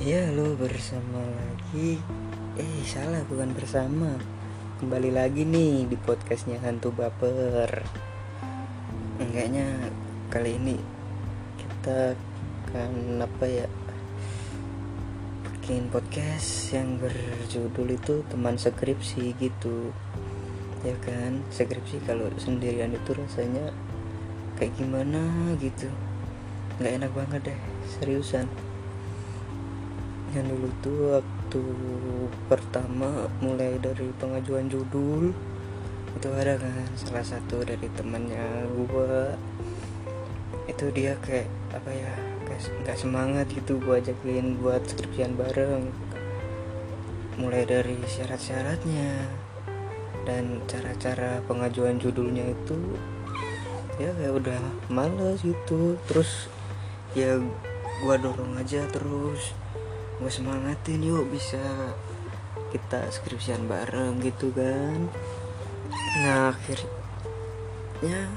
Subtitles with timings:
[0.00, 2.00] Halo bersama lagi.
[2.56, 4.16] Eh salah bukan bersama.
[4.80, 7.84] Kembali lagi nih di podcastnya Hantu Baper.
[9.20, 9.92] Enggaknya
[10.32, 10.80] kali ini
[11.60, 12.16] kita
[12.64, 13.68] akan apa ya
[15.60, 19.92] Bikin podcast yang berjudul itu teman skripsi gitu.
[20.80, 21.44] Ya kan?
[21.52, 23.68] Skripsi kalau sendirian itu rasanya
[24.56, 25.28] kayak gimana
[25.60, 25.92] gitu.
[26.80, 27.60] Nggak enak banget deh
[28.00, 28.48] seriusan
[30.30, 31.62] yang dulu tuh waktu
[32.46, 35.34] pertama mulai dari pengajuan judul
[36.10, 39.34] itu ada kan salah satu dari temannya gua.
[40.66, 42.12] Itu dia kayak apa ya
[42.82, 45.90] nggak semangat gitu gua ajakin buat skripsian bareng.
[47.38, 49.30] Mulai dari syarat-syaratnya
[50.26, 52.78] dan cara-cara pengajuan judulnya itu
[53.98, 55.94] ya kayak udah males gitu.
[56.10, 56.50] Terus
[57.14, 57.38] ya
[58.02, 59.54] gua dorong aja terus
[60.20, 61.96] gue semangatin yuk bisa
[62.68, 65.08] kita skripsian bareng gitu kan.
[66.20, 68.28] Nah akhirnya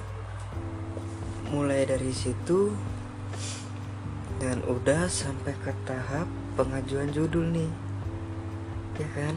[1.52, 2.72] mulai dari situ
[4.40, 6.26] dan udah sampai ke tahap
[6.56, 7.72] pengajuan judul nih
[8.96, 9.36] ya kan?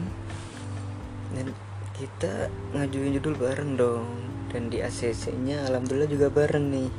[1.35, 1.51] Dan
[1.99, 4.07] kita ngajuin judul bareng dong
[4.55, 6.89] dan di ACC nya alhamdulillah juga bareng nih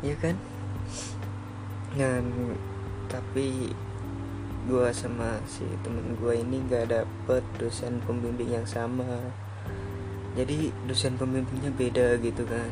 [0.00, 0.40] ya kan?
[1.92, 2.56] Dan
[3.12, 3.68] tapi
[4.62, 9.18] gue sama si temen gue ini gak dapet dosen pembimbing yang sama.
[10.38, 12.70] Jadi dosen pembimbingnya beda gitu kan.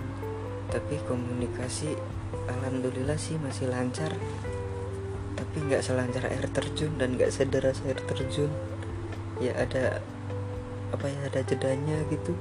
[0.70, 1.98] Tapi komunikasi
[2.47, 4.14] alhamdulillah sih masih lancar.
[5.34, 8.48] Tapi nggak selancar air terjun dan nggak sederas air terjun.
[9.42, 9.98] Ya ada
[10.94, 12.32] apa ya ada jedanya gitu.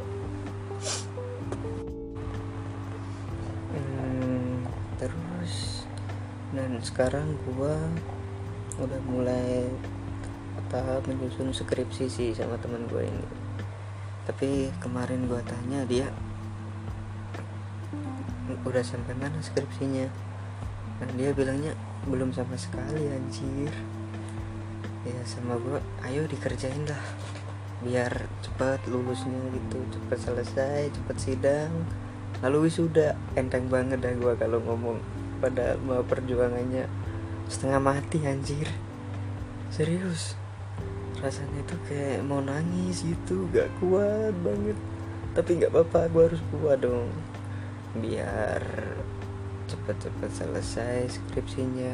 [3.74, 4.64] Hmm,
[5.02, 5.84] terus
[6.54, 7.76] dan sekarang gua
[8.80, 9.68] udah mulai
[10.70, 13.26] tahap menyusun skripsi sih sama teman gue ini.
[14.24, 16.08] Tapi kemarin gue tanya dia
[18.64, 20.08] udah sampai mana skripsinya?
[21.00, 21.74] Dan dia bilangnya
[22.06, 23.74] belum sama sekali anjir.
[25.04, 27.04] Ya sama gue ayo dikerjain lah
[27.80, 31.74] biar cepat lulusnya gitu cepat selesai cepat sidang.
[32.46, 35.00] Lalu wisuda enteng banget dah gue kalau ngomong
[35.40, 37.09] pada mau perjuangannya
[37.50, 38.70] setengah mati anjir.
[39.74, 40.38] Serius.
[41.20, 44.78] Rasanya itu kayak mau nangis gitu gak kuat banget.
[45.34, 47.10] Tapi nggak apa-apa gue harus kuat dong.
[47.98, 48.62] Biar
[49.66, 51.94] cepet-cepet selesai skripsinya